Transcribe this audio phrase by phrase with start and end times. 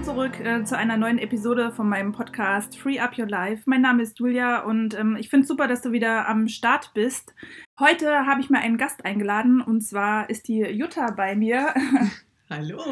[0.00, 3.64] Willkommen zurück äh, zu einer neuen Episode von meinem Podcast Free Up Your Life.
[3.66, 6.92] Mein Name ist Julia und ähm, ich finde es super, dass du wieder am Start
[6.94, 7.34] bist.
[7.78, 11.74] Heute habe ich mir einen Gast eingeladen und zwar ist die Jutta bei mir.
[12.50, 12.82] Hallo.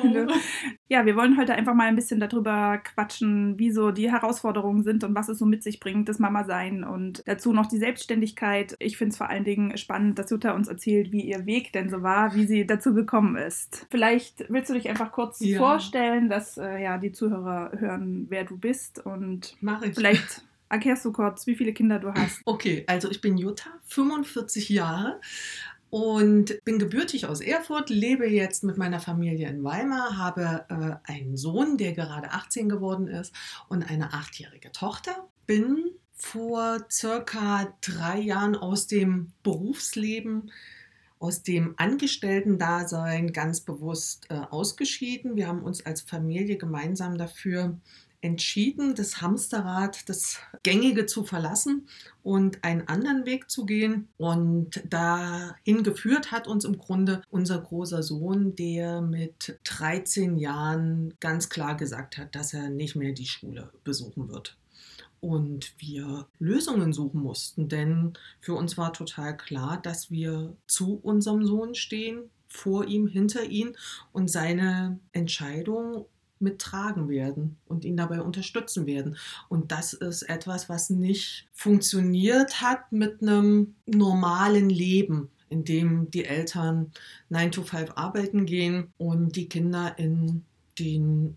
[0.87, 5.03] Ja, wir wollen heute einfach mal ein bisschen darüber quatschen, wie so die Herausforderungen sind
[5.03, 8.77] und was es so mit sich bringt, das Mama sein und dazu noch die Selbstständigkeit.
[8.79, 11.91] Ich finde es vor allen Dingen spannend, dass Jutta uns erzählt, wie ihr Weg denn
[11.91, 13.87] so war, wie sie dazu gekommen ist.
[13.91, 15.59] Vielleicht willst du dich einfach kurz Ja.
[15.59, 19.95] vorstellen, dass äh, ja die Zuhörer hören, wer du bist und Mach ich.
[19.95, 22.43] vielleicht erklärst du kurz, wie viele Kinder du hast.
[22.45, 25.19] Okay, also ich bin Jutta, 45 Jahre
[25.91, 31.37] und bin gebürtig aus Erfurt, lebe jetzt mit meiner Familie in Weimar, habe äh, einen
[31.37, 33.33] Sohn, der gerade 18 geworden ist
[33.69, 35.29] und eine achtjährige Tochter.
[35.47, 40.51] Bin vor circa drei Jahren aus dem Berufsleben
[41.21, 45.37] aus dem Angestellten-Dasein ganz bewusst äh, ausgeschieden.
[45.37, 47.79] Wir haben uns als Familie gemeinsam dafür
[48.21, 51.89] entschieden, das Hamsterrad, das Gängige zu verlassen
[52.23, 54.09] und einen anderen Weg zu gehen.
[54.17, 61.49] Und dahin geführt hat uns im Grunde unser großer Sohn, der mit 13 Jahren ganz
[61.49, 64.57] klar gesagt hat, dass er nicht mehr die Schule besuchen wird.
[65.21, 71.45] Und wir Lösungen suchen mussten, denn für uns war total klar, dass wir zu unserem
[71.45, 73.75] Sohn stehen, vor ihm, hinter ihm
[74.13, 76.07] und seine Entscheidung
[76.41, 79.17] mittragen werden und ihn dabei unterstützen werden.
[79.49, 86.25] Und das ist etwas, was nicht funktioniert hat mit einem normalen Leben, in dem die
[86.25, 86.93] Eltern
[87.29, 90.45] 9 to 5 arbeiten gehen und die Kinder in
[90.79, 91.37] den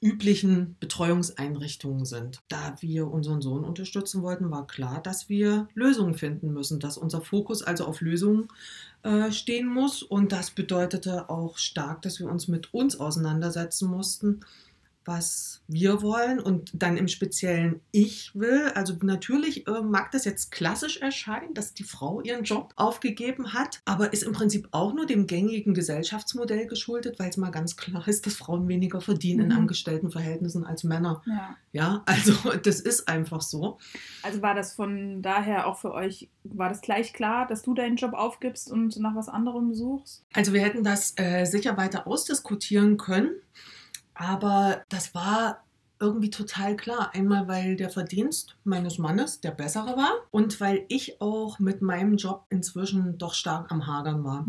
[0.00, 2.40] üblichen Betreuungseinrichtungen sind.
[2.48, 7.20] Da wir unseren Sohn unterstützen wollten, war klar, dass wir Lösungen finden müssen, dass unser
[7.20, 8.48] Fokus also auf Lösungen
[9.02, 10.02] äh, stehen muss.
[10.02, 14.40] Und das bedeutete auch stark, dass wir uns mit uns auseinandersetzen mussten,
[15.08, 18.70] was wir wollen und dann im Speziellen ich will.
[18.74, 23.80] Also natürlich äh, mag das jetzt klassisch erscheinen, dass die Frau ihren Job aufgegeben hat,
[23.84, 28.06] aber ist im Prinzip auch nur dem gängigen Gesellschaftsmodell geschuldet, weil es mal ganz klar
[28.06, 29.50] ist, dass Frauen weniger verdienen Mhm.
[29.50, 31.22] in Angestelltenverhältnissen als Männer.
[31.26, 31.56] Ja.
[31.72, 32.32] Ja, also
[32.62, 33.78] das ist einfach so.
[34.22, 37.96] Also war das von daher auch für euch, war das gleich klar, dass du deinen
[37.96, 40.24] Job aufgibst und nach was anderem suchst?
[40.34, 43.30] Also wir hätten das äh, sicher weiter ausdiskutieren können,
[44.18, 45.64] aber das war
[46.00, 47.10] irgendwie total klar.
[47.14, 52.16] Einmal, weil der Verdienst meines Mannes der bessere war und weil ich auch mit meinem
[52.16, 54.46] Job inzwischen doch stark am Hadern war.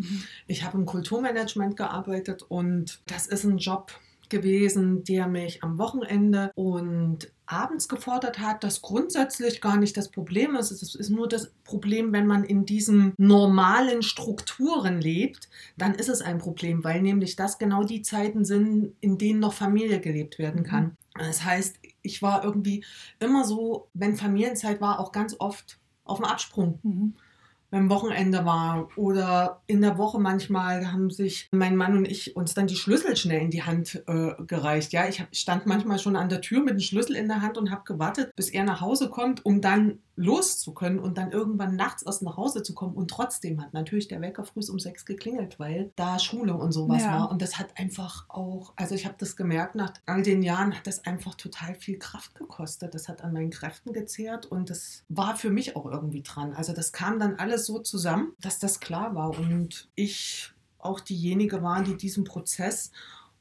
[0.48, 3.92] Ich habe im Kulturmanagement gearbeitet und das ist ein Job
[4.30, 10.56] gewesen, der mich am Wochenende und abends gefordert hat, das grundsätzlich gar nicht das Problem
[10.56, 10.72] ist.
[10.72, 16.22] Es ist nur das Problem, wenn man in diesen normalen Strukturen lebt, dann ist es
[16.22, 20.64] ein Problem, weil nämlich das genau die Zeiten sind, in denen noch Familie gelebt werden
[20.64, 20.96] kann.
[21.18, 22.86] Das heißt, ich war irgendwie
[23.20, 27.14] immer so, wenn Familienzeit war, auch ganz oft auf dem Absprung Mhm.
[27.72, 32.54] Beim Wochenende war oder in der Woche manchmal haben sich mein Mann und ich uns
[32.54, 34.92] dann die Schlüssel schnell in die Hand äh, gereicht.
[34.94, 37.58] Ja, ich hab, stand manchmal schon an der Tür mit dem Schlüssel in der Hand
[37.58, 41.32] und habe gewartet, bis er nach Hause kommt, um dann los zu können und dann
[41.32, 42.94] irgendwann nachts erst nach Hause zu kommen.
[42.94, 47.04] Und trotzdem hat natürlich der Wecker früh um sechs geklingelt, weil da Schule und sowas
[47.04, 47.14] Ja.
[47.14, 47.32] war.
[47.32, 50.86] Und das hat einfach auch, also ich habe das gemerkt, nach all den Jahren hat
[50.88, 52.94] das einfach total viel Kraft gekostet.
[52.94, 56.52] Das hat an meinen Kräften gezehrt und das war für mich auch irgendwie dran.
[56.54, 61.62] Also das kam dann alles so zusammen, dass das klar war und ich auch diejenige
[61.62, 62.92] war, die diesen Prozess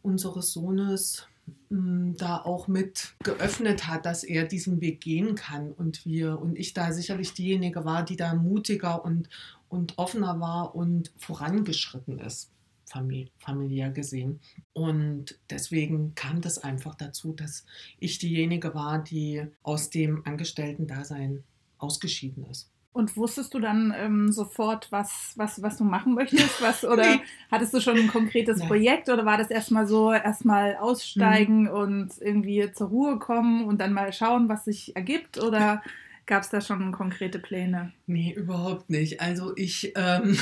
[0.03, 1.27] unseres Sohnes
[1.71, 6.59] mh, da auch mit geöffnet hat, dass er diesen Weg gehen kann und wir und
[6.59, 9.29] ich da sicherlich diejenige war, die da mutiger und,
[9.69, 12.51] und offener war und vorangeschritten ist,
[12.87, 14.41] famili familiär gesehen.
[14.73, 17.65] Und deswegen kam das einfach dazu, dass
[17.99, 21.45] ich diejenige war, die aus dem Angestellten-Dasein
[21.79, 22.71] ausgeschieden ist.
[22.99, 26.61] Und wusstest du dann ähm, sofort, was, was, was du machen möchtest?
[26.61, 27.21] Was, oder Nee.
[27.49, 28.67] hattest du schon ein konkretes Nein.
[28.67, 33.93] Projekt oder war das erstmal so, erstmal aussteigen und irgendwie zur Ruhe kommen und dann
[33.93, 35.39] mal schauen, was sich ergibt?
[35.39, 35.81] Oder
[36.27, 37.93] gab es da schon konkrete Pläne?
[38.09, 39.21] Nee, überhaupt nicht.
[39.21, 40.37] Also ich, ähm,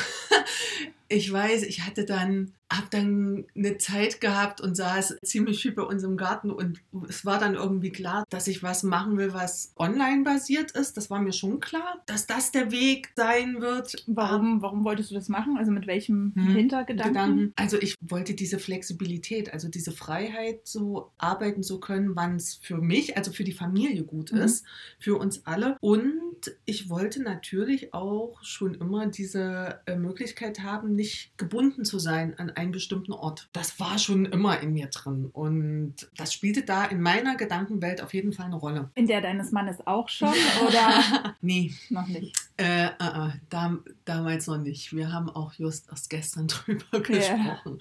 [1.09, 5.83] ich weiß, ich hatte dann, hab dann eine Zeit gehabt und saß ziemlich viel bei
[5.85, 9.73] uns im Garten und es war dann irgendwie klar, dass ich was machen will, was
[9.77, 10.97] online basiert ist.
[10.97, 14.03] Das war mir schon klar, dass das der Weg sein wird.
[14.09, 15.57] Warum, warum wolltest du das machen?
[15.59, 17.12] Also mit welchem Hm, Hintergedanken?
[17.12, 17.53] Gedanken.
[17.55, 22.79] Also ich wollte diese Flexibilität, also diese Freiheit, so arbeiten zu können, wann es für
[22.79, 24.39] mich, also für die Familie gut Mhm.
[24.39, 24.65] ist,
[24.99, 25.77] für uns alle.
[25.81, 26.17] Und
[26.65, 32.38] ich wollte natürlich natürlich auch schon immer diese äh, Möglichkeit haben, nicht gebunden zu sein
[32.38, 33.49] an einen bestimmten Ort.
[33.53, 38.12] Das war schon immer in mir drin und das spielte da in meiner Gedankenwelt auf
[38.12, 38.91] jeden Fall eine Rolle.
[38.94, 40.35] In der deines Mannes auch schon
[40.67, 41.35] oder?
[41.41, 41.73] nee.
[41.88, 42.37] Noch nicht.
[42.58, 44.94] Äh, äh, äh, da, damals noch nicht.
[44.94, 47.79] Wir haben auch just erst gestern drüber gesprochen.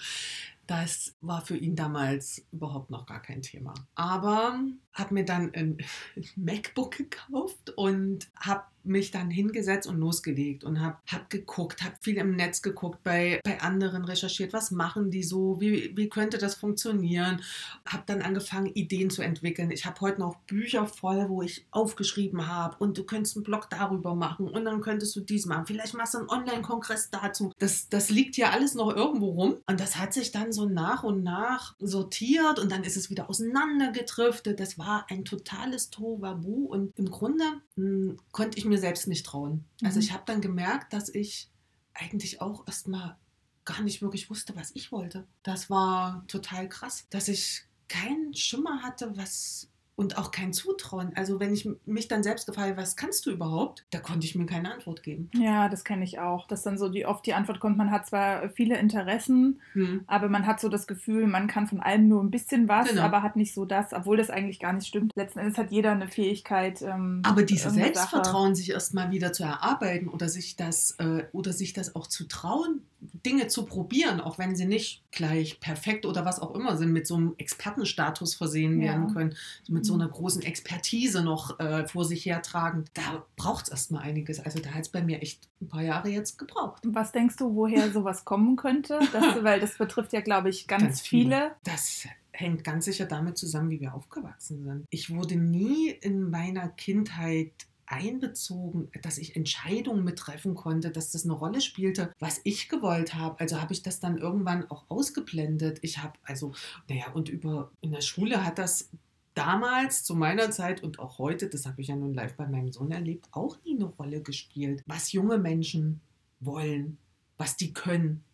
[0.66, 3.74] Das war für ihn damals überhaupt noch gar kein Thema.
[3.94, 4.58] Aber
[4.96, 5.78] habe mir dann ein
[6.36, 12.16] MacBook gekauft und habe mich dann hingesetzt und losgelegt und habe hab geguckt, habe viel
[12.16, 16.54] im Netz geguckt, bei, bei anderen recherchiert, was machen die so, wie, wie könnte das
[16.54, 17.42] funktionieren.
[17.86, 19.70] Habe dann angefangen, Ideen zu entwickeln.
[19.70, 23.68] Ich habe heute noch Bücher voll, wo ich aufgeschrieben habe und du könntest einen Blog
[23.70, 25.66] darüber machen und dann könntest du dies machen.
[25.66, 27.52] Vielleicht machst du einen Online-Kongress dazu.
[27.58, 31.02] Das, das liegt hier alles noch irgendwo rum und das hat sich dann so nach
[31.02, 34.60] und nach sortiert und dann ist es wieder auseinandergedriftet.
[34.60, 37.44] Das war ein totales Tohuwabu und im Grunde
[37.76, 39.64] mh, hm, konnte ich mir selbst nicht trauen.
[39.82, 40.02] Also mhm.
[40.02, 41.50] ich habe dann gemerkt, dass ich
[41.94, 43.16] eigentlich auch erstmal
[43.64, 45.26] gar nicht wirklich wusste, was ich wollte.
[45.42, 51.12] Das war total krass, dass ich keinen Schimmer hatte, was und auch kein Zutrauen.
[51.16, 54.44] Also wenn ich mich dann selbst gefragt was kannst du überhaupt, da konnte ich mir
[54.44, 55.30] keine Antwort geben.
[55.34, 58.06] Ja, das kenne ich auch, dass dann so die oft die Antwort kommt, man hat
[58.06, 60.02] zwar viele Interessen, hm.
[60.06, 63.02] aber man hat so das Gefühl, man kann von allem nur ein bisschen was, genau.
[63.02, 65.12] aber hat nicht so das, obwohl das eigentlich gar nicht stimmt.
[65.16, 66.82] Letzten Endes hat jeder eine Fähigkeit.
[66.82, 68.56] Ähm, aber dieses Selbstvertrauen, Sache.
[68.56, 72.82] sich erstmal wieder zu erarbeiten oder sich das äh, oder sich das auch zu trauen,
[73.26, 77.06] Dinge zu probieren, auch wenn sie nicht gleich perfekt oder was auch immer sind, mit
[77.06, 78.92] so einem Expertenstatus versehen ja.
[78.92, 79.36] werden können,
[79.68, 80.02] mit so mhm.
[80.02, 82.84] einer großen Expertise noch äh, vor sich hertragen.
[82.94, 84.38] Da braucht es erstmal einiges.
[84.38, 86.82] Also da hat es bei mir echt ein paar Jahre jetzt gebraucht.
[86.84, 89.00] Was denkst du, woher sowas kommen könnte?
[89.12, 91.36] Das, weil das betrifft ja, glaube ich, ganz, ganz viele.
[91.36, 91.50] viele.
[91.64, 94.86] Das hängt ganz sicher damit zusammen, wie wir aufgewachsen sind.
[94.90, 97.52] Ich wurde nie in meiner Kindheit
[97.86, 103.40] einbezogen, dass ich Entscheidungen mittreffen konnte, dass das eine Rolle spielte, was ich gewollt habe.
[103.40, 105.78] Also habe ich das dann irgendwann auch ausgeblendet.
[105.82, 106.52] Ich habe also,
[106.88, 108.90] naja, und über in der Schule hat das
[109.34, 112.72] damals zu meiner Zeit und auch heute, das habe ich ja nun live bei meinem
[112.72, 116.00] Sohn erlebt, auch nie eine Rolle gespielt, was junge Menschen
[116.40, 116.98] wollen,
[117.36, 118.24] was die können.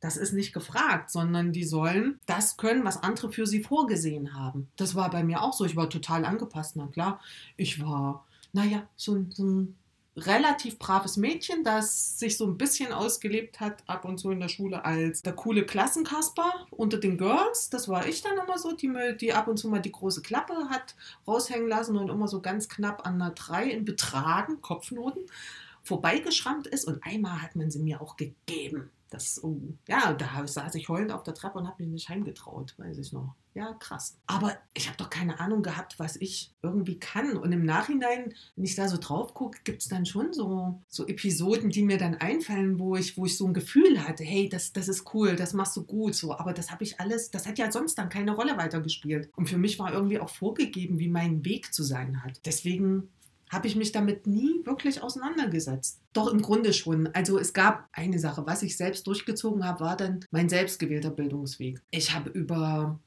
[0.00, 4.68] Das ist nicht gefragt, sondern die sollen das können, was andere für sie vorgesehen haben.
[4.76, 5.64] Das war bei mir auch so.
[5.64, 6.76] Ich war total angepasst.
[6.76, 7.20] Na klar,
[7.56, 8.25] ich war
[8.56, 9.76] naja, so ein, so ein
[10.16, 14.48] relativ braves Mädchen, das sich so ein bisschen ausgelebt hat, ab und zu in der
[14.48, 17.68] Schule als der coole Klassenkasper unter den Girls.
[17.68, 20.54] Das war ich dann immer so, die, die ab und zu mal die große Klappe
[20.70, 20.94] hat
[21.28, 25.26] raushängen lassen und immer so ganz knapp an einer 3 in Betragen, Kopfnoten,
[25.86, 26.84] vorbeigeschrammt ist.
[26.84, 28.90] Und einmal hat man sie mir auch gegeben.
[29.10, 32.74] Das, oh, ja, da saß ich heulend auf der Treppe und habe mich nicht heimgetraut,
[32.76, 33.34] weiß ich noch.
[33.54, 34.18] Ja, krass.
[34.26, 37.38] Aber ich habe doch keine Ahnung gehabt, was ich irgendwie kann.
[37.38, 41.06] Und im Nachhinein, wenn ich da so drauf gucke, gibt es dann schon so, so
[41.06, 44.74] Episoden, die mir dann einfallen, wo ich, wo ich so ein Gefühl hatte, hey, das,
[44.74, 46.14] das ist cool, das machst du gut.
[46.14, 46.36] So.
[46.36, 49.30] Aber das habe ich alles, das hat ja sonst dann keine Rolle weitergespielt.
[49.36, 52.40] Und für mich war irgendwie auch vorgegeben, wie mein Weg zu sein hat.
[52.44, 53.08] Deswegen
[53.50, 56.00] habe ich mich damit nie wirklich auseinandergesetzt.
[56.12, 57.08] Doch im Grunde schon.
[57.08, 61.80] Also es gab eine Sache, was ich selbst durchgezogen habe, war dann mein selbstgewählter Bildungsweg.
[61.90, 62.98] Ich habe über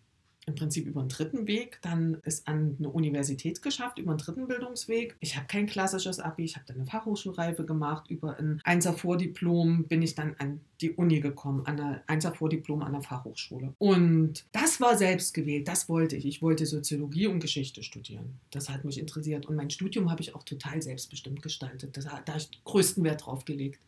[0.45, 4.47] im Prinzip über einen dritten Weg dann es an eine Universität geschafft, über einen dritten
[4.47, 5.15] Bildungsweg.
[5.19, 8.09] Ich habe kein klassisches Abi, ich habe dann eine Fachhochschulreife gemacht.
[8.09, 12.81] Über ein Einser Vordiplom bin ich dann an die Uni gekommen, an ein Einser Vordiplom
[12.81, 13.73] an der Fachhochschule.
[13.78, 16.25] Und das war selbst gewählt, das wollte ich.
[16.25, 18.40] Ich wollte Soziologie und Geschichte studieren.
[18.52, 19.45] Das hat mich interessiert.
[19.45, 21.97] Und mein Studium habe ich auch total selbstbestimmt gestaltet.
[21.97, 23.80] Da habe ich größten Wert drauf gelegt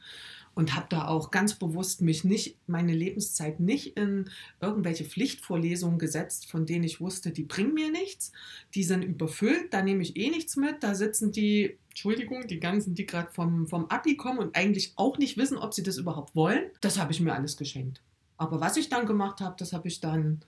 [0.53, 4.29] und habe da auch ganz bewusst mich nicht, meine Lebenszeit nicht in
[4.60, 8.31] irgendwelche Pflichtvorlesungen gesetzt, von denen ich wusste, die bringen mir nichts,
[8.75, 12.96] die sind überfüllt, da nehme ich eh nichts mit, da sitzen die, Entschuldigung, die ganzen,
[12.96, 16.36] die gerade vom, vom Abi kommen und eigentlich auch nicht wissen, ob sie das überhaupt
[16.36, 16.63] wollen.
[16.81, 18.01] Das habe ich mir alles geschenkt.
[18.38, 20.43] Aber was ich dann gemacht habe, das habe ich dann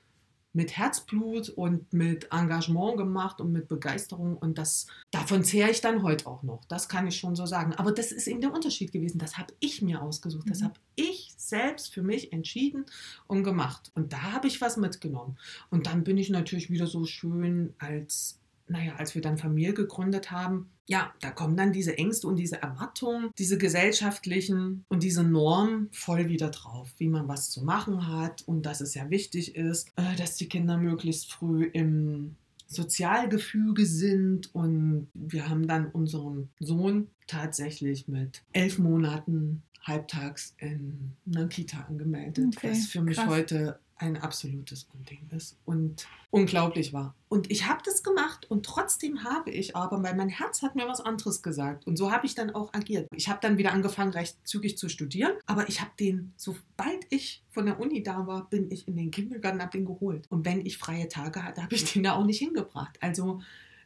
[0.54, 6.04] mit Herzblut und mit Engagement gemacht und mit Begeisterung und das davon zehre ich dann
[6.04, 6.64] heute auch noch.
[6.66, 7.74] Das kann ich schon so sagen.
[7.74, 9.18] Aber das ist eben der Unterschied gewesen.
[9.18, 10.50] Das habe ich mir ausgesucht.
[10.50, 10.66] Das mhm.
[10.66, 12.86] habe ich selbst für mich entschieden
[13.28, 13.92] und gemacht.
[13.96, 15.38] Und da habe ich was mitgenommen.
[15.72, 20.32] Und dann bin ich natürlich wieder so schön als naja, als wir dann Familie gegründet
[20.32, 25.90] haben, ja, da kommen dann diese Ängste und diese Erwartungen, diese gesellschaftlichen und diese Normen
[25.94, 29.90] voll wieder drauf, wie man was zu machen hat und dass es ja wichtig ist,
[29.96, 32.36] äh, dass die Kinder möglichst früh im
[32.68, 34.54] Sozialgefüge sind.
[34.54, 42.56] Und wir haben dann unseren Sohn tatsächlich mit elf Monaten halbtags in einer Kita angemeldet,
[42.58, 43.28] Okay, was für mich krass.
[43.28, 47.16] heute ein absolutes Unding ist und unglaublich war.
[47.30, 50.88] Und ich habe das gemacht und trotzdem habe ich aber, weil mein Herz hat mir
[50.88, 53.08] was anderes gesagt und so habe ich dann auch agiert.
[53.16, 57.44] Ich habe dann wieder angefangen, recht zügig zu studieren, aber ich habe den, sobald ich
[57.52, 60.26] von der Uni da war, bin ich in den Kindergarten, habe den geholt.
[60.30, 62.98] Und wenn ich freie Tage hatte, habe ich den da auch nicht hingebracht.
[63.02, 63.42] Also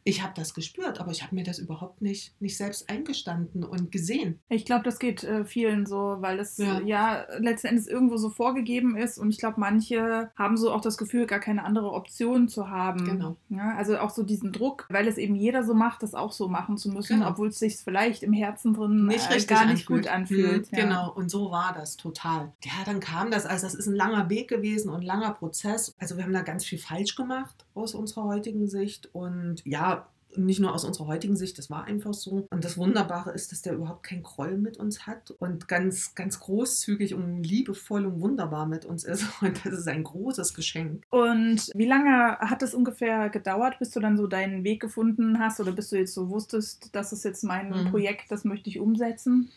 [0.08, 3.92] ich habe das gespürt, aber ich habe mir das überhaupt nicht, nicht selbst eingestanden und
[3.92, 4.40] gesehen.
[4.50, 6.80] Ich glaube, das geht äh, vielen so, weil es Ja.
[6.82, 7.26] ja.
[7.40, 11.26] letzten Endes irgendwo so vorgegeben ist und ich glaube, manche haben so auch das Gefühl,
[11.26, 13.06] gar keine andere Option zu haben.
[13.06, 13.36] Genau.
[13.50, 16.48] Ja, also auch so diesen Druck, weil es eben jeder so macht, das auch so
[16.48, 17.30] machen zu müssen, Genau.
[17.30, 20.04] obwohl es sich vielleicht im Herzen drin nicht äh, gar nicht anfühlt.
[20.04, 20.72] gut anfühlt.
[20.72, 20.84] Mhm, ja.
[20.86, 22.52] Genau, und so war das total.
[22.64, 25.94] Ja, dann kam das, also das ist ein langer Weg gewesen und ein langer Prozess.
[26.00, 29.97] Also wir haben da ganz viel falsch gemacht aus unserer heutigen Sicht und ja,
[30.38, 32.48] nicht nur aus unserer heutigen Sicht, das war einfach so.
[32.50, 36.40] Und das Wunderbare ist, dass der überhaupt keinen Groll mit uns hat und ganz, ganz
[36.40, 39.26] großzügig und liebevoll und wunderbar mit uns ist.
[39.42, 41.04] Und das ist ein großes Geschenk.
[41.10, 45.60] Und wie lange hat es ungefähr gedauert, bis du dann so deinen Weg gefunden hast
[45.60, 47.90] oder bis du jetzt so wusstest, das ist jetzt mein Mhm.
[47.90, 49.50] Projekt, das möchte ich umsetzen?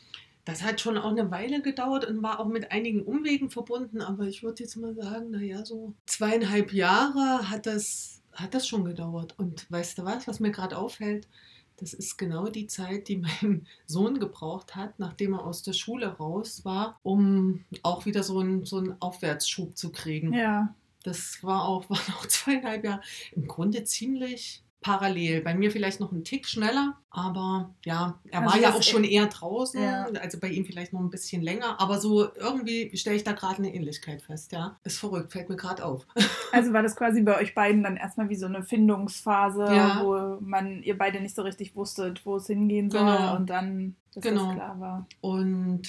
[0.45, 4.25] Das hat schon auch eine Weile gedauert und war auch mit einigen Umwegen verbunden, aber
[4.25, 9.39] ich würde jetzt mal sagen, naja, so zweieinhalb Jahre hat das, hat das schon gedauert.
[9.39, 11.29] Und weißt du was, was mir gerade auffällt?
[11.77, 16.09] Das ist genau die Zeit, die mein Sohn gebraucht hat, nachdem er aus der Schule
[16.09, 20.33] raus war, um auch wieder so einen, so einen Aufwärtsschub zu kriegen.
[20.35, 20.75] Ja.
[21.03, 23.01] Das war auch, waren auch zweieinhalb Jahre.
[23.33, 25.43] Im Grunde ziemlich parallel.
[25.43, 29.05] Bei mir vielleicht noch einen Tick schneller, aber ja, er Also war ja auch schon
[29.05, 30.05] eher draußen, Ja.
[30.21, 33.59] also bei ihm vielleicht noch ein bisschen länger, aber so irgendwie stelle ich da gerade
[33.59, 34.79] eine Ähnlichkeit fest, ja.
[34.85, 36.07] Ist verrückt, fällt mir gerade auf.
[36.53, 40.03] Also war das quasi bei euch beiden dann erstmal wie so eine Findungsphase, Ja.
[40.05, 43.37] wo man ihr beide nicht so richtig wusstet, wo es hingehen soll Genau.
[43.37, 44.47] und dann, dass Genau.
[44.47, 45.07] das klar war.
[45.21, 45.83] Und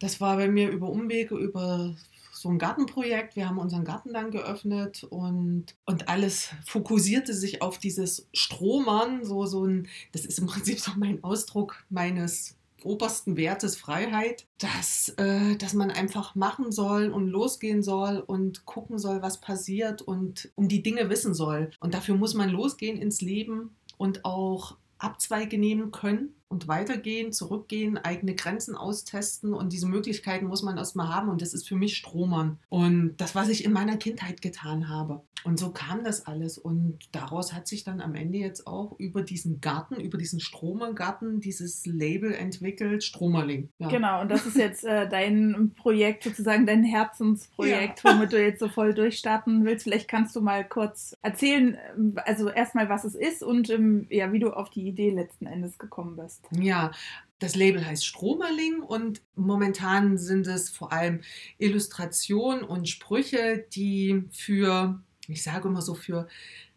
[0.00, 1.94] das war bei mir über Umwege, über
[2.40, 3.36] so ein Gartenprojekt.
[3.36, 9.24] Wir haben unseren Garten dann geöffnet und, und alles fokussierte sich auf dieses Stromern.
[9.24, 15.08] So, so ein, das ist im Prinzip so mein Ausdruck meines obersten Wertes Freiheit, dass,
[15.16, 20.50] äh, dass man einfach machen soll und losgehen soll und gucken soll, was passiert und
[20.54, 21.70] um die Dinge wissen soll.
[21.80, 27.98] Und dafür muss man losgehen ins Leben und auch Abzweige nehmen können und weitergehen, zurückgehen,
[27.98, 31.96] eigene Grenzen austesten und diese Möglichkeiten muss man erstmal haben und das ist für mich
[31.96, 35.22] Stromern und das, was ich in meiner Kindheit getan habe.
[35.44, 39.22] Und so kam das alles und daraus hat sich dann am Ende jetzt auch über
[39.22, 43.68] diesen Garten, über diesen Stromergarten dieses Label entwickelt, Stromerling.
[43.78, 43.88] Ja.
[43.88, 48.68] Genau, und das ist jetzt äh, dein Projekt, sozusagen dein Herzensprojekt, womit du jetzt so
[48.68, 49.84] voll durchstarten willst.
[49.84, 54.32] Vielleicht kannst du mal kurz erzählen, ähm, also erstmal, was es ist und ähm, ja,
[54.32, 56.37] wie du auf die Idee letzten Endes gekommen bist.
[56.50, 56.92] Ja,
[57.38, 61.20] das Label heißt Stromerling und momentan sind es vor allem
[61.58, 66.28] Illustrationen und Sprüche, die für, ich sage immer so, für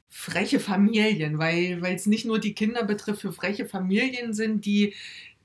[0.10, 4.94] freche Familien, weil weil es nicht nur die Kinder betrifft, für freche Familien sind, die,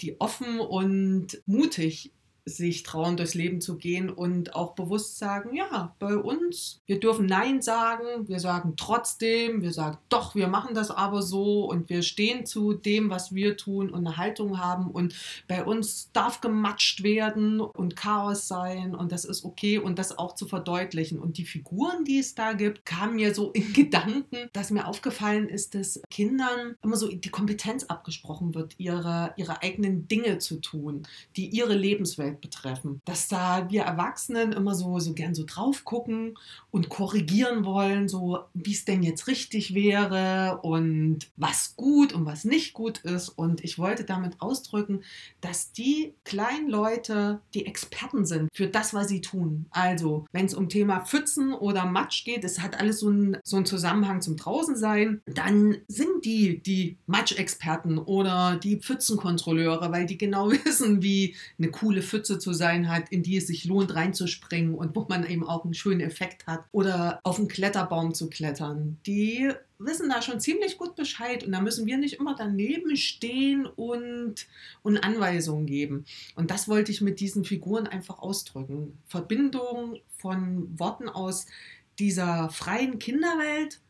[0.01, 2.13] die offen und mutig
[2.49, 7.27] sich trauen, durchs Leben zu gehen und auch bewusst sagen, ja, bei uns, wir dürfen
[7.27, 12.03] Nein sagen, wir sagen trotzdem, wir sagen doch, wir machen das aber so und wir
[12.03, 15.15] stehen zu dem, was wir tun und eine Haltung haben und
[15.49, 20.37] bei uns darf gematscht werden und Chaos sein und das ist okay und das auch
[20.37, 21.19] zu verdeutlichen.
[21.19, 25.49] Und die Figuren, die es da gibt, kamen mir so in Gedanken, dass mir aufgefallen
[25.49, 31.03] ist, dass Kindern immer so die Kompetenz abgesprochen wird, ihre, ihre eigenen Dinge zu tun,
[31.35, 33.01] die ihre Lebenswelt betreffen.
[33.05, 36.37] Dass da wir Erwachsenen immer so, so gern so drauf gucken
[36.71, 42.45] und korrigieren wollen, so wie es denn jetzt richtig wäre und was gut und was
[42.45, 43.29] nicht gut ist.
[43.29, 45.03] Und ich wollte damit ausdrücken,
[45.41, 49.67] dass die kleinen Leute die Experten sind für das, was sie tun.
[49.71, 53.57] Also, wenn es um Thema Pfützen oder Matsch geht, es hat alles so einen so
[53.57, 60.51] einen Zusammenhang zum Draußensein, dann sind die die Matschexperten oder die Pfützenkontrolleure, weil die genau
[60.65, 64.97] wissen, wie eine coole Pfütze zu sein hat, in die es sich lohnt reinzuspringen und
[64.97, 66.65] wo man eben auch einen schönen Effekt hat.
[66.73, 68.99] Oder auf einen Kletterbaum zu klettern.
[69.07, 73.67] Die wissen da schon ziemlich gut Bescheid und da müssen wir nicht immer daneben stehen
[73.67, 74.47] und,
[74.83, 76.05] und Anweisungen geben.
[76.35, 78.99] Und das wollte ich mit diesen Figuren einfach ausdrücken.
[79.07, 81.47] Verbindung von Worten aus
[81.99, 83.81] dieser freien Kinderwelt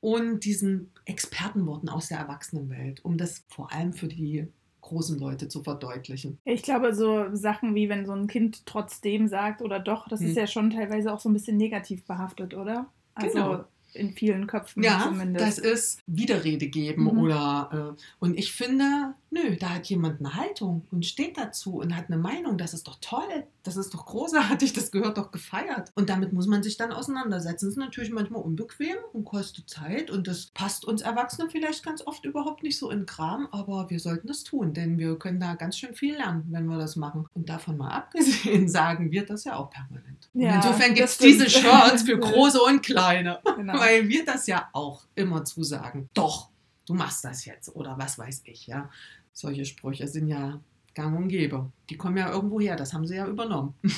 [0.00, 4.46] und diesen Expertenworten aus der Erwachsenenwelt, um das vor allem für die
[4.86, 6.38] großen Leute zu verdeutlichen.
[6.44, 10.28] Ich glaube, so Sachen wie wenn so ein Kind trotzdem sagt oder doch, das Hm.
[10.28, 12.86] ist ja schon teilweise auch so ein bisschen negativ behaftet, oder?
[13.14, 13.64] Also Genau.
[13.94, 15.46] in vielen Köpfen ja, zumindest.
[15.46, 17.18] das ist Widerrede geben Mhm.
[17.18, 21.96] oder äh, und ich finde, nö, da hat jemand eine Haltung und steht dazu und
[21.96, 25.90] hat eine Meinung, das ist doch toll, das ist doch großartig, das gehört doch gefeiert.
[25.94, 27.66] Und damit muss man sich dann auseinandersetzen.
[27.66, 32.06] Das ist natürlich manchmal unbequem und kostet Zeit und das passt uns Erwachsenen vielleicht ganz
[32.06, 35.54] oft überhaupt nicht so in Kram, aber wir sollten das tun, denn wir können da
[35.54, 37.26] ganz schön viel lernen, wenn wir das machen.
[37.34, 40.28] Und davon mal abgesehen, sagen wir das ja auch permanent.
[40.34, 41.48] Ja, insofern gibt es diese.
[41.48, 43.40] Shirts für große und kleine.
[43.56, 43.74] Genau.
[43.78, 46.08] Weil wir das ja auch immer zusagen.
[46.14, 46.50] Doch,
[46.86, 48.88] du machst das jetzt oder was weiß ich, ja.
[49.36, 50.60] Solche Sprüche sind ja
[50.94, 51.70] gang und gäbe.
[51.90, 53.74] Die kommen ja irgendwo her, das haben sie ja übernommen.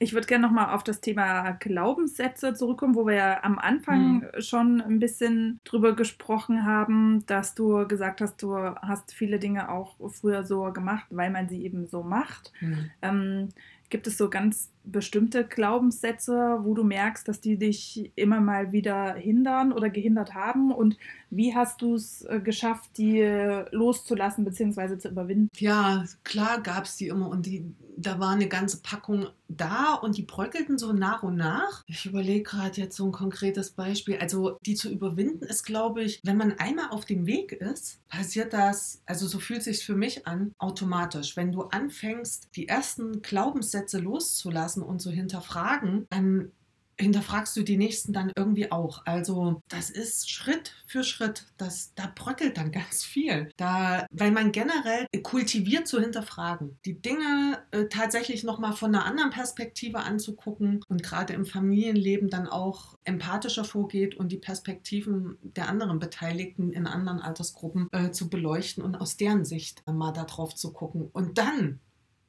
[0.00, 4.80] Ich würde gerne nochmal auf das Thema Glaubenssätze zurückkommen, wo wir ja am Anfang schon
[4.80, 10.44] ein bisschen drüber gesprochen haben, dass du gesagt hast, du hast viele Dinge auch früher
[10.44, 12.52] so gemacht, weil man sie eben so macht.
[13.02, 13.48] Ähm,
[13.90, 19.14] gibt es so ganz bestimmte Glaubenssätze, wo du merkst, dass die dich immer mal wieder
[19.14, 20.72] hindern oder gehindert haben?
[20.72, 20.96] Und
[21.30, 23.20] wie hast du es äh, geschafft, die
[23.70, 24.98] loszulassen bzw.
[24.98, 25.48] zu überwinden?
[25.56, 27.64] Ja, klar gab es die immer und die,
[27.96, 31.82] da war eine ganze Packung da und die bröckelten so nach und nach.
[31.86, 34.18] Ich überlege gerade jetzt so ein konkretes Beispiel.
[34.18, 38.52] Also die zu überwinden ist, glaube ich, wenn man einmal auf dem Weg ist, passiert
[38.52, 41.36] das, also so fühlt sich für mich an, automatisch.
[41.36, 46.52] Wenn du anfängst, die ersten Glaubenssätze loszulassen und zu hinterfragen, dann
[47.00, 49.02] hinterfragst du die nächsten dann irgendwie auch.
[49.06, 51.46] Also das ist Schritt für Schritt.
[51.56, 53.50] Das, da bröckelt dann ganz viel.
[53.56, 59.30] Da, weil man generell kultiviert zu hinterfragen, die Dinge äh, tatsächlich nochmal von einer anderen
[59.30, 65.98] Perspektive anzugucken und gerade im Familienleben dann auch empathischer vorgeht und die Perspektiven der anderen
[65.98, 71.08] Beteiligten in anderen Altersgruppen äh, zu beleuchten und aus deren Sicht mal darauf zu gucken.
[71.12, 71.80] Und dann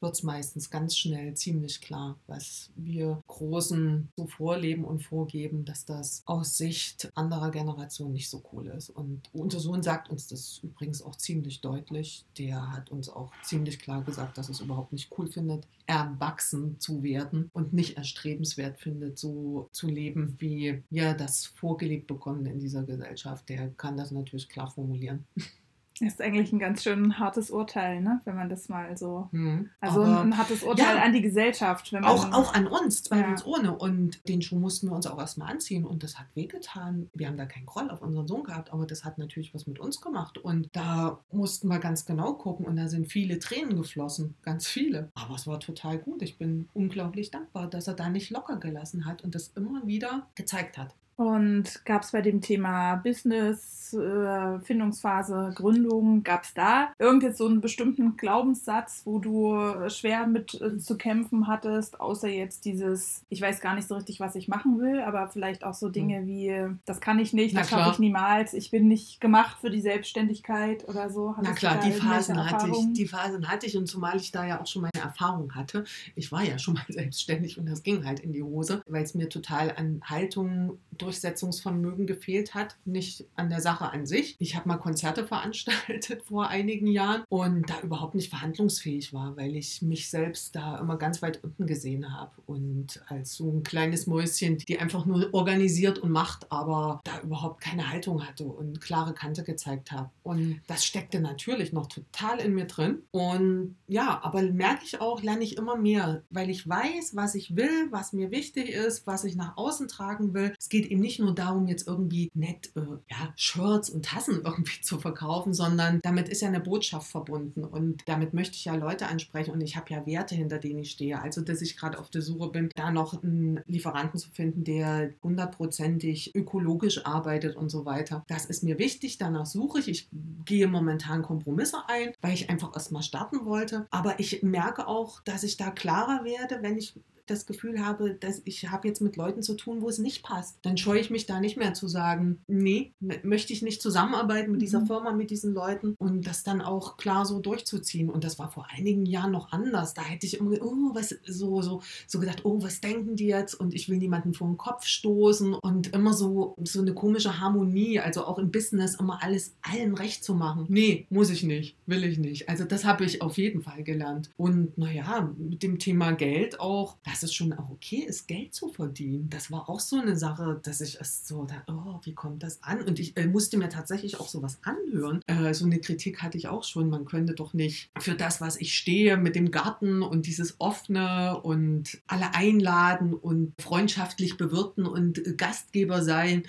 [0.01, 5.85] wird es meistens ganz schnell ziemlich klar, was wir Großen so vorleben und vorgeben, dass
[5.85, 8.89] das aus Sicht anderer Generationen nicht so cool ist.
[8.89, 12.25] Und unser Sohn sagt uns das übrigens auch ziemlich deutlich.
[12.37, 17.03] Der hat uns auch ziemlich klar gesagt, dass es überhaupt nicht cool findet, erwachsen zu
[17.03, 22.83] werden und nicht erstrebenswert findet, so zu leben, wie wir das vorgelebt bekommen in dieser
[22.83, 23.49] Gesellschaft.
[23.49, 25.25] Der kann das natürlich klar formulieren.
[25.99, 28.21] Das ist eigentlich ein ganz schön hartes Urteil, ne?
[28.25, 29.27] wenn man das mal so.
[29.31, 31.03] Hm, Also aber- ein hartes Urteil ja.
[31.03, 31.91] an die Gesellschaft.
[31.91, 33.75] Wenn man, Auch, auch an uns, zweifelsohne.
[33.77, 35.85] Und den Schuh mussten wir uns auch erstmal anziehen.
[35.85, 37.09] Und das hat wehgetan.
[37.13, 39.79] Wir haben da keinen Groll auf unseren Sohn gehabt, aber das hat natürlich was mit
[39.79, 40.37] uns gemacht.
[40.37, 42.65] Und da mussten wir ganz genau gucken.
[42.65, 44.35] Und da sind viele Tränen geflossen.
[44.43, 45.11] Ganz viele.
[45.15, 46.21] Aber es war total gut.
[46.21, 50.27] Ich bin unglaublich dankbar, dass er da nicht locker gelassen hat und das immer wieder
[50.35, 50.95] gezeigt hat.
[51.19, 57.39] Und gab es bei dem Thema Business, äh, Findungsphase, Gründung, gab es da irgend jetzt
[57.39, 63.25] so einen bestimmten Glaubenssatz, wo du schwer mit äh, zu kämpfen hattest, außer jetzt dieses,
[63.27, 66.25] ich weiß gar nicht so richtig, was ich machen will, aber vielleicht auch so Dinge
[66.25, 66.55] wie,
[66.85, 67.55] das kann ich nicht, Hm.
[67.55, 71.35] Na das schaffe ich niemals, ich bin nicht gemacht für die Selbstständigkeit oder so.
[71.41, 74.31] Na Hattest du klar, die Phasen hatte ich, die Phasen hatte ich und zumal ich
[74.31, 75.83] da ja auch schon meine Erfahrung hatte.
[76.15, 79.15] Ich war ja schon mal selbstständig und das ging halt in die Hose, weil es
[79.15, 80.77] mir total an Haltung,
[81.09, 84.35] Durchsetzungsvermögen gefehlt hat, nicht an der Sache an sich.
[84.37, 89.55] Ich habe mal Konzerte veranstaltet vor einigen Jahren und da überhaupt nicht verhandlungsfähig war, weil
[89.55, 94.05] ich mich selbst da immer ganz weit unten gesehen habe und als so ein kleines
[94.05, 99.13] Mäuschen, die einfach nur organisiert und macht, aber da überhaupt keine Haltung hatte und klare
[99.13, 100.11] Kante gezeigt habe.
[100.21, 102.99] Und das steckte natürlich noch total in mir drin.
[103.09, 107.55] Und ja, aber merke ich auch, lerne ich immer mehr, weil ich weiß, was ich
[107.55, 110.53] will, was mir wichtig ist, was ich nach außen tragen will.
[110.59, 114.81] Es geht eben nicht nur darum, jetzt irgendwie nett äh, ja, Shirts und Tassen irgendwie
[114.81, 119.07] zu verkaufen, sondern damit ist ja eine Botschaft verbunden und damit möchte ich ja Leute
[119.07, 121.21] ansprechen und ich habe ja Werte, hinter denen ich stehe.
[121.21, 125.11] Also, dass ich gerade auf der Suche bin, da noch einen Lieferanten zu finden, der
[125.23, 128.23] hundertprozentig ökologisch arbeitet und so weiter.
[128.27, 129.87] Das ist mir wichtig, danach suche ich.
[129.87, 130.09] Ich
[130.45, 133.87] gehe momentan Kompromisse ein, weil ich einfach erstmal starten wollte.
[133.91, 136.93] Aber ich merke auch, dass ich da klarer werde, wenn ich
[137.29, 140.57] das Gefühl habe, dass ich habe jetzt mit Leuten zu tun, wo es nicht passt.
[140.63, 144.61] Dann scheue ich mich da nicht mehr zu sagen, nee, möchte ich nicht zusammenarbeiten mit
[144.61, 144.87] dieser Mhm.
[144.87, 148.09] Firma, mit diesen Leuten und das dann auch klar so durchzuziehen.
[148.09, 149.93] Und das war vor einigen Jahren noch anders.
[149.93, 153.53] Da hätte ich immer oh, was, so, so, so gedacht, oh, was denken die jetzt?
[153.53, 157.99] Und ich will niemanden vor den Kopf stoßen und immer so, so eine komische Harmonie,
[157.99, 160.65] also auch im Business immer alles allen recht zu machen.
[160.69, 162.49] Nee, muss ich nicht, will ich nicht.
[162.49, 164.29] Also das habe ich auf jeden Fall gelernt.
[164.37, 168.69] Und naja, mit dem Thema Geld auch, dass es schon auch okay ist, Geld zu
[168.69, 169.29] verdienen.
[169.29, 172.63] Das war auch so eine Sache, dass ich erst so dachte, oh, wie kommt das
[172.63, 172.81] an?
[172.81, 175.21] Und ich äh, musste mir tatsächlich auch sowas anhören.
[175.27, 176.89] Äh, so eine Kritik hatte ich auch schon.
[176.89, 181.41] Man könnte doch nicht für das, was ich stehe, mit dem Garten und dieses offene
[181.41, 186.43] und alle einladen und freundschaftlich bewirten und äh, Gastgeber sein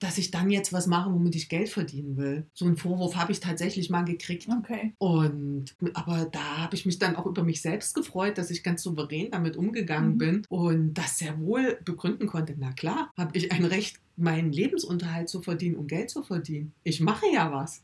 [0.00, 2.46] dass ich dann jetzt was mache, womit ich Geld verdienen will.
[2.52, 4.48] So einen Vorwurf habe ich tatsächlich mal gekriegt.
[4.48, 4.92] Okay.
[4.98, 8.82] Und aber da habe ich mich dann auch über mich selbst gefreut, dass ich ganz
[8.82, 10.18] souverän damit umgegangen Mhm.
[10.18, 12.54] bin und das sehr wohl begründen konnte.
[12.58, 16.72] Na klar, habe ich ein Recht, meinen Lebensunterhalt zu verdienen und Geld zu verdienen.
[16.84, 17.82] Ich mache ja was.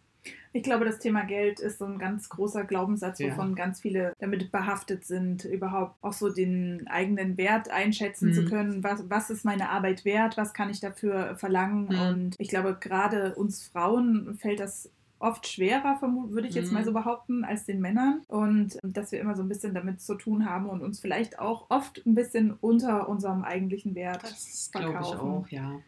[0.53, 3.29] Ich glaube, das Thema Geld ist so ein ganz großer Glaubenssatz, Ja.
[3.31, 8.33] wovon ganz viele damit behaftet sind, überhaupt auch so den eigenen Wert einschätzen Mhm.
[8.35, 8.83] zu können.
[8.85, 10.37] Was, was ist meine Arbeit wert?
[10.37, 11.85] Was kann ich dafür verlangen?
[11.91, 12.01] Mhm.
[12.01, 16.75] Und ich glaube, gerade uns Frauen fällt das oft schwerer, würde ich jetzt Mhm.
[16.79, 18.23] mal so behaupten, als den Männern.
[18.27, 21.67] Und dass wir immer so ein bisschen damit zu tun haben und uns vielleicht auch
[21.71, 25.21] oft ein bisschen unter unserem eigentlichen Wert Das glaube ich verkaufen.
[25.21, 25.79] auch, ja.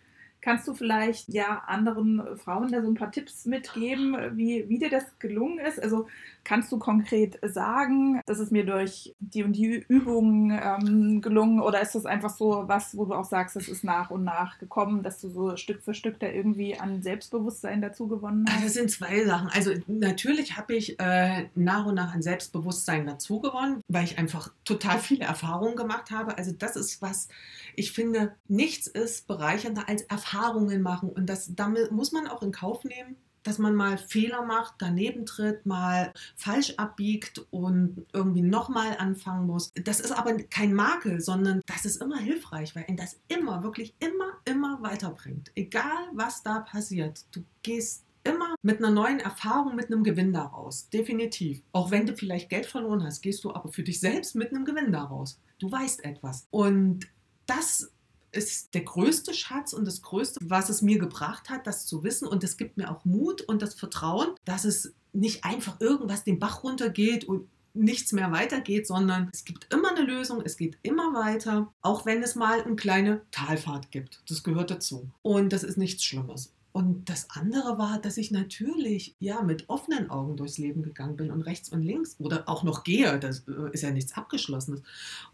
[0.42, 4.90] Kannst du vielleicht ja anderen Frauen da so ein paar Tipps mitgeben, wie, wie dir
[4.90, 5.82] das gelungen ist?
[5.82, 6.08] Also
[6.44, 11.80] kannst du konkret sagen, das ist mir durch die und die Übungen ähm, gelungen oder
[11.80, 15.02] ist das einfach so was, wo du auch sagst, das ist nach und nach gekommen,
[15.02, 18.64] dass du so Stück für Stück da irgendwie an Selbstbewusstsein dazu gewonnen Also hast?
[18.66, 19.48] Das sind zwei Sachen.
[19.48, 24.52] Also natürlich habe ich äh, nach und nach an Selbstbewusstsein dazu gewonnen, weil ich einfach
[24.64, 26.38] total viele Erfahrungen gemacht habe.
[26.38, 27.28] Also das ist was,
[27.76, 31.08] ich finde, nichts ist bereichernder als Erfahrungen machen.
[31.10, 35.26] Und das, damit muss man auch in Kauf nehmen, dass man mal Fehler macht, daneben
[35.26, 39.72] tritt, mal falsch abbiegt und irgendwie nochmal anfangen muss.
[39.84, 44.32] Das ist aber kein Makel, sondern das ist immer hilfreich, weil das immer, wirklich immer,
[44.44, 45.52] immer weiterbringt.
[45.54, 47.24] Egal, was da passiert.
[47.32, 50.88] Du gehst immer mit einer neuen Erfahrung, mit einem Gewinn daraus.
[50.90, 51.62] Definitiv.
[51.72, 54.64] Auch wenn du vielleicht Geld verloren hast, gehst du aber für dich selbst mit einem
[54.64, 55.40] Gewinn daraus.
[55.58, 56.46] Du weißt etwas.
[56.50, 57.06] Und
[57.46, 57.91] das
[58.32, 62.26] ist der größte Schatz und das Größte, was es mir gebracht hat, das zu wissen.
[62.26, 66.38] Und es gibt mir auch Mut und das Vertrauen, dass es nicht einfach irgendwas den
[66.38, 71.14] Bach runtergeht und nichts mehr weitergeht, sondern es gibt immer eine Lösung, es geht immer
[71.14, 74.22] weiter, auch wenn es mal eine kleine Talfahrt gibt.
[74.28, 75.08] Das gehört dazu.
[75.22, 76.52] Und das ist nichts Schlimmes.
[76.72, 81.30] Und das andere war, dass ich natürlich ja mit offenen Augen durchs Leben gegangen bin
[81.30, 84.80] und rechts und links oder auch noch gehe, das äh, ist ja nichts Abgeschlossenes,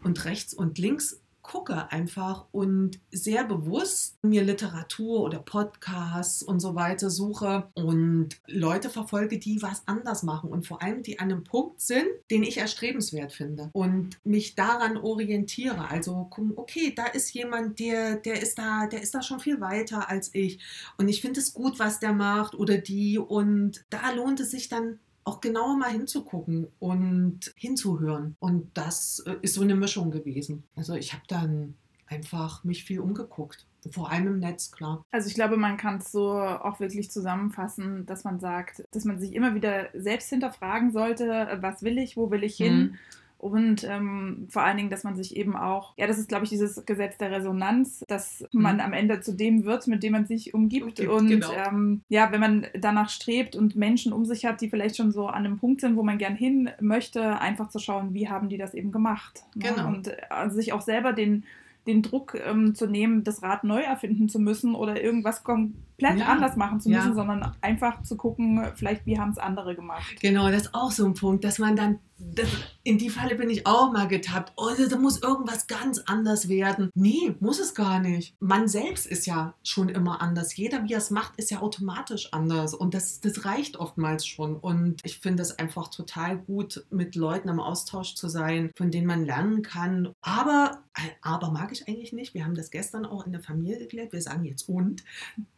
[0.03, 6.75] und rechts und links gucke einfach und sehr bewusst mir Literatur oder Podcasts und so
[6.75, 11.43] weiter suche und Leute verfolge, die was anders machen und vor allem die an einem
[11.43, 15.89] Punkt sind, den ich erstrebenswert finde und mich daran orientiere.
[15.89, 19.59] Also gucken, okay, da ist jemand, der, der ist da, der ist da schon viel
[19.59, 20.59] weiter als ich
[20.99, 24.69] und ich finde es gut, was der macht oder die und da lohnt es sich
[24.69, 28.35] dann auch genauer mal hinzugucken und hinzuhören.
[28.39, 30.63] Und das äh, ist so eine Mischung gewesen.
[30.75, 31.75] Also ich habe dann
[32.07, 33.65] einfach mich viel umgeguckt.
[33.91, 35.05] Vor allem im Netz, klar.
[35.11, 39.19] Also ich glaube, man kann es so auch wirklich zusammenfassen, dass man sagt, dass man
[39.19, 42.97] sich immer wieder selbst hinterfragen sollte, was will ich, wo will ich hin?
[43.39, 46.49] Und ähm, vor allen Dingen, dass man sich eben auch, ja, das ist, glaube ich,
[46.49, 48.81] dieses Gesetz der Resonanz, dass man Mhm.
[48.81, 50.99] am Ende zu dem wird, mit dem man sich umgibt.
[50.99, 51.47] Umgibt, und genau.
[51.53, 55.27] ähm, ja, wenn man danach strebt und Menschen um sich hat, die vielleicht schon so
[55.27, 58.57] an einem Punkt sind, wo man gern hin möchte, einfach zu schauen, wie haben die
[58.57, 59.43] das eben gemacht.
[59.55, 59.69] ne?
[59.73, 59.87] Genau.
[59.87, 61.45] Und äh, sich auch selber den,
[61.87, 66.25] den Druck ähm, zu nehmen, das Rad neu erfinden zu müssen oder irgendwas komplett Ja.
[66.25, 67.15] anders machen zu müssen, Ja.
[67.15, 70.17] sondern einfach zu gucken, vielleicht wie haben es andere gemacht.
[70.21, 72.49] Genau, das ist auch so ein Punkt, dass man dann, das,
[72.83, 74.53] in die Falle bin ich auch mal getappt.
[74.57, 76.89] Oh, da muss irgendwas ganz anders werden.
[76.93, 78.35] Nee, muss es gar nicht.
[78.39, 80.55] Man selbst ist ja schon immer anders.
[80.55, 82.73] Jeder, wie er es macht, ist ja automatisch anders.
[82.73, 84.57] Und das, das reicht oftmals schon.
[84.57, 89.07] Und ich finde es einfach total gut, mit Leuten im Austausch zu sein, von denen
[89.07, 90.13] man lernen kann.
[90.21, 92.33] Aber, äh, aber mag ich eigentlich nicht.
[92.33, 94.11] Wir haben das gestern auch in der Familie geklärt.
[94.11, 95.03] Wir sagen jetzt und.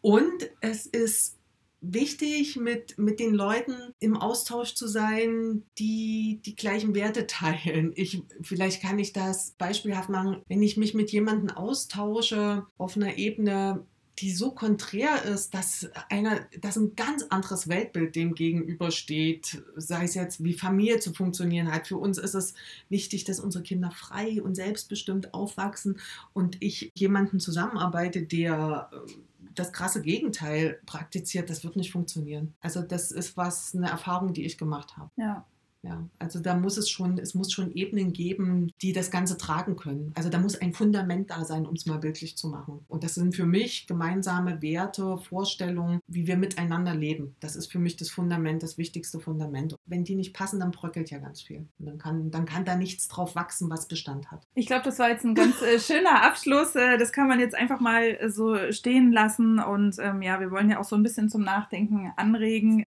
[0.02, 1.41] Und es ist
[1.82, 7.92] wichtig, mit, mit den Leuten im Austausch zu sein, die die gleichen Werte teilen.
[7.96, 13.18] Ich, vielleicht kann ich das beispielhaft machen, wenn ich mich mit jemandem austausche auf einer
[13.18, 13.86] Ebene,
[14.20, 20.14] die so konträr ist, dass, einer, dass ein ganz anderes Weltbild dem gegenübersteht, sei es
[20.14, 21.88] jetzt, wie Familie zu funktionieren hat.
[21.88, 22.54] Für uns ist es
[22.90, 26.00] wichtig, dass unsere Kinder frei und selbstbestimmt aufwachsen
[26.34, 29.12] und ich jemanden zusammenarbeite, der äh,
[29.56, 32.56] das krasse Gegenteil praktiziert, das wird nicht funktionieren.
[32.62, 35.10] Also das ist was, eine Erfahrung, die ich gemacht habe.
[35.16, 35.46] Ja.
[35.84, 39.76] Ja, also da muss es schon, es muss schon Ebenen geben, die das Ganze tragen
[39.76, 40.12] können.
[40.16, 42.86] Also da muss ein Fundament da sein, um es mal bildlich zu machen.
[42.88, 47.36] Und das sind für mich gemeinsame Werte, Vorstellungen, wie wir miteinander leben.
[47.40, 49.76] Das ist für mich das Fundament, das wichtigste Fundament.
[49.88, 51.68] Wenn die nicht passen, dann bröckelt ja ganz viel.
[51.80, 54.46] Und dann kann, dann kann da nichts drauf wachsen, was Bestand hat.
[54.54, 56.76] Ich glaube, das war jetzt ein ganz äh, schöner Abschluss.
[56.76, 59.58] Äh, das kann man jetzt einfach mal äh, so stehen lassen.
[59.58, 62.86] Und ähm, ja, wir wollen ja auch so ein bisschen zum Nachdenken anregen.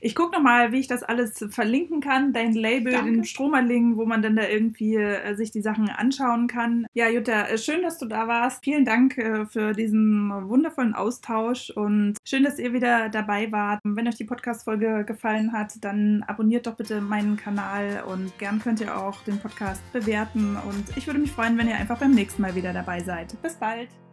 [0.00, 2.32] Ich gucke nochmal, wie ich das alles verlinken kann.
[2.32, 3.12] Dein Label, Danke.
[3.12, 6.86] den Stromerling, wo man dann da irgendwie äh, sich die Sachen anschauen kann.
[6.94, 8.64] Ja, Jutta, äh, schön, dass du da warst.
[8.64, 13.80] Vielen Dank äh, für diesen wundervollen Austausch und schön, dass ihr wieder dabei wart.
[13.84, 18.80] Wenn euch die Podcast-Folge gefallen hat, dann abonniert doch bitte meinen Kanal und gern könnt
[18.80, 20.56] ihr auch den Podcast bewerten.
[20.68, 23.40] Und ich würde mich freuen, wenn ihr einfach beim nächsten Mal wieder dabei seid.
[23.42, 24.09] Bis bald!